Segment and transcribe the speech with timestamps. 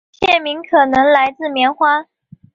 [0.13, 2.07] 县名可能来自棉花。